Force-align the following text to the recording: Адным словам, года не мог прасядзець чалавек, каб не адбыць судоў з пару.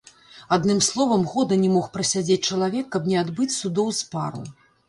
Адным 0.55 0.79
словам, 0.87 1.25
года 1.33 1.59
не 1.65 1.69
мог 1.75 1.91
прасядзець 1.97 2.39
чалавек, 2.55 2.85
каб 2.97 3.03
не 3.13 3.23
адбыць 3.25 3.55
судоў 3.61 3.97
з 4.03 4.09
пару. 4.17 4.43